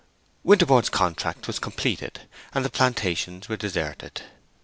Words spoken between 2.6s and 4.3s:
the plantations were deserted.